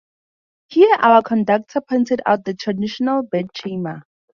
Here 0.69 0.95
our 0.99 1.21
conductor 1.21 1.79
pointed 1.79 2.23
out 2.25 2.43
the 2.45 2.55
traditional 2.55 3.21
bedchamber. 3.21 4.01